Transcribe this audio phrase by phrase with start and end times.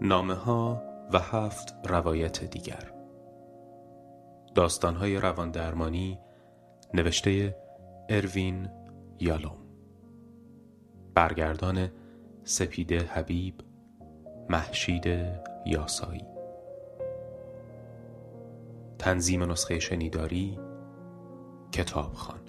[0.00, 0.82] نامه ها
[1.12, 2.92] و هفت روایت دیگر.
[4.54, 6.18] داستان های روان درمانی
[6.94, 7.56] نوشته
[8.08, 8.68] اروین
[9.20, 9.58] یالوم.
[11.14, 11.90] برگردان
[12.44, 13.54] سپیده حبیب
[14.48, 15.06] محشید
[15.66, 16.26] یاسایی.
[18.98, 20.58] تنظیم نسخه شنیداری
[21.72, 22.43] کتابخان.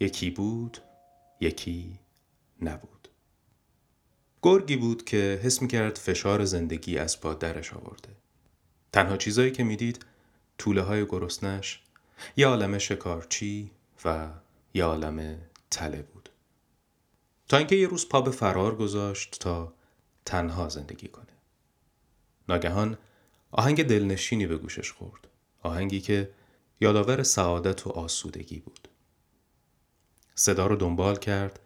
[0.00, 0.78] یکی بود
[1.40, 1.98] یکی
[2.62, 3.08] نبود.
[4.42, 8.08] گرگی بود که حس کرد فشار زندگی از پا درش آورده.
[8.92, 10.04] تنها چیزایی که می‌دید
[10.58, 11.82] طوله های گرسنش
[12.36, 13.70] یه عالم شکارچی
[14.04, 14.28] و
[14.74, 15.38] یه عالم
[15.70, 16.28] تله بود.
[17.48, 19.74] تا اینکه یه روز پا به فرار گذاشت تا
[20.24, 21.26] تنها زندگی کنه.
[22.48, 22.98] ناگهان
[23.50, 25.28] آهنگ دلنشینی به گوشش خورد.
[25.62, 26.30] آهنگی که
[26.80, 28.87] یادآور سعادت و آسودگی بود.
[30.38, 31.60] صدا رو دنبال کرد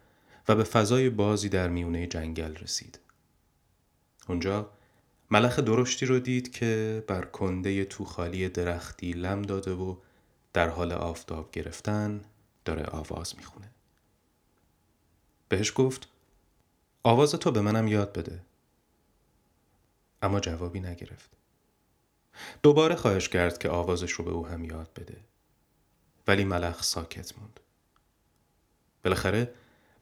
[0.47, 2.99] و به فضای بازی در میونه جنگل رسید.
[4.27, 4.69] اونجا
[5.31, 9.95] ملخ درشتی رو دید که بر کنده توخالی درختی لم داده و
[10.53, 12.21] در حال آفتاب گرفتن
[12.65, 13.71] داره آواز می‌خونه.
[15.49, 16.07] بهش گفت
[17.03, 18.41] آواز تو به منم یاد بده.
[20.21, 21.29] اما جوابی نگرفت.
[22.63, 25.17] دوباره خواهش کرد که آوازش رو به او هم یاد بده.
[26.27, 27.59] ولی ملخ ساکت موند.
[29.03, 29.53] بالاخره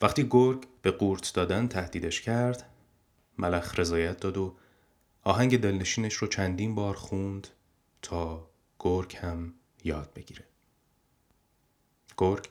[0.02, 2.70] وقتی گرگ به قورت دادن تهدیدش کرد
[3.38, 4.56] ملخ رضایت داد و
[5.24, 7.48] آهنگ دلنشینش رو چندین بار خوند
[8.02, 9.54] تا گرگ هم
[9.84, 10.44] یاد بگیره.
[12.18, 12.50] گرگ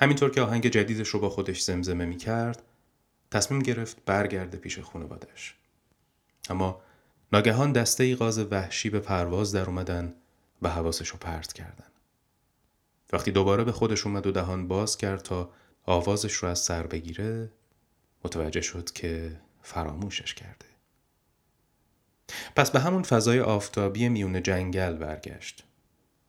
[0.00, 2.62] همینطور که آهنگ جدیدش رو با خودش زمزمه می کرد
[3.30, 5.54] تصمیم گرفت برگرده پیش خانوادش
[6.50, 6.82] اما
[7.32, 10.14] ناگهان دسته ای غاز وحشی به پرواز در اومدن
[10.62, 11.86] و حواسش رو پرت کردن.
[13.12, 15.50] وقتی دوباره به خودش اومد و دهان باز کرد تا
[15.84, 17.50] آوازش رو از سر بگیره
[18.24, 20.66] متوجه شد که فراموشش کرده.
[22.56, 25.64] پس به همون فضای آفتابی میون جنگل برگشت.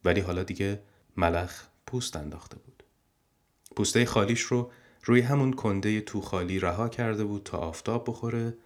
[0.06, 0.82] ولی حالا دیگه
[1.18, 2.84] ملخ پوست انداخته بود.
[3.76, 4.72] پوسته خالیش رو
[5.04, 8.58] روی همون کنده تو خالی رها کرده بود تا آفتاب بخوره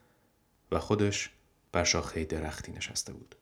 [0.71, 1.29] و خودش
[1.71, 3.35] بر شاخه درختی نشسته بود.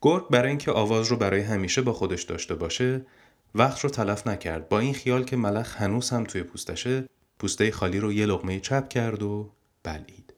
[0.00, 3.06] گرگ برای اینکه آواز رو برای همیشه با خودش داشته باشه
[3.54, 4.68] وقت رو تلف نکرد.
[4.68, 8.88] با این خیال که ملخ هنوز هم توی پوستشه پوسته خالی رو یه لغمه چپ
[8.88, 10.34] کرد و بلید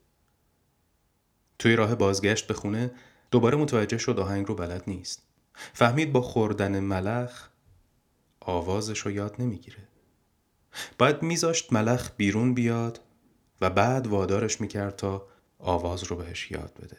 [1.58, 2.90] توی راه بازگشت به خونه
[3.30, 5.22] دوباره متوجه شد آهنگ رو بلد نیست.
[5.54, 7.48] فهمید با خوردن ملخ
[8.40, 9.88] آوازش رو یاد نمی‌گیره.
[10.98, 13.00] باید میذاشت ملخ بیرون بیاد
[13.60, 15.26] و بعد وادارش می‌کرد تا
[15.58, 16.96] آواز رو بهش یاد بده.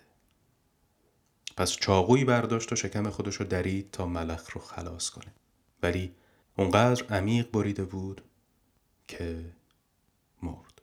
[1.58, 5.34] پس چاقویی برداشت و شکم خودش رو درید تا ملخ رو خلاص کنه.
[5.84, 6.16] ولی
[6.58, 8.22] اونقدر عمیق بریده بود
[9.08, 9.46] که
[10.44, 10.82] مرد.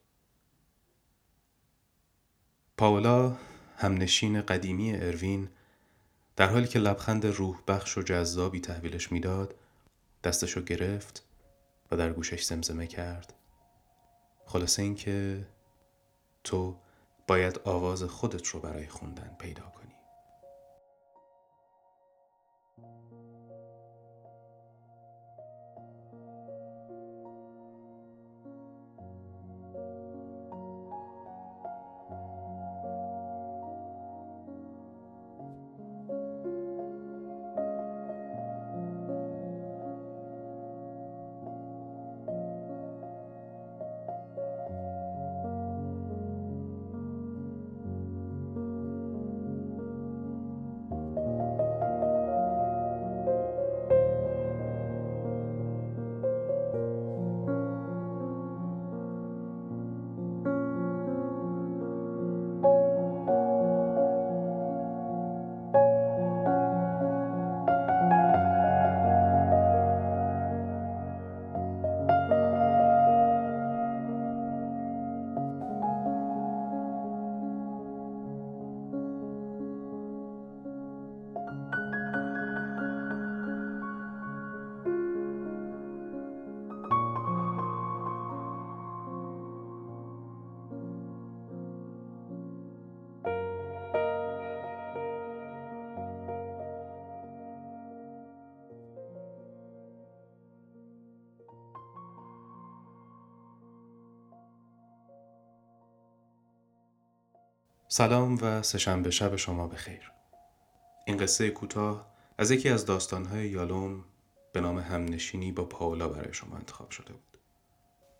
[2.76, 3.36] پاولا
[3.76, 5.48] همنشین قدیمی اروین
[6.36, 9.54] در حالی که لبخند روح بخش و جذابی تحویلش می‌داد
[10.24, 11.24] دستشو گرفت
[11.90, 13.34] و در گوشش زمزمه کرد.
[14.46, 15.46] خلاصه اینکه
[16.44, 16.76] تو
[17.26, 19.83] باید آواز خودت رو برای خوندن پیدا کنی.
[107.96, 110.12] سلام و سهشنبه شب شما بخیر.
[111.06, 114.04] این قصه کوتاه از یکی از داستانهای یالوم
[114.52, 117.38] به نام همنشینی با پاولا برای شما انتخاب شده بود.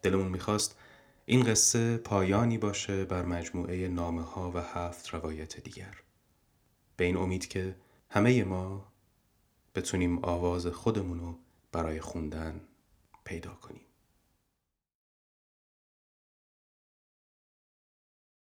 [0.03, 0.79] دلمون می‌خواست
[1.25, 6.03] این قصه پایانی باشه بر مجموعه نامه ها و هفت روایت دیگر.
[6.97, 7.77] به این امید که
[8.11, 8.93] همه ما
[9.75, 11.35] بتونیم آواز خودمونو
[11.73, 12.61] برای خوندن
[13.25, 13.85] پیدا کنیم.